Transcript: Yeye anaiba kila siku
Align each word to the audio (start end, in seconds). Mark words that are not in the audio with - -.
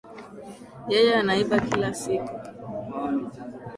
Yeye 0.91 1.13
anaiba 1.21 1.57
kila 1.67 1.89
siku 1.99 2.33